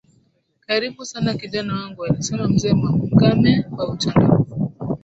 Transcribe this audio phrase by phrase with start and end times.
[0.65, 4.69] karibu sana kijana wangu alisema mzee Makame kwa uchangamfu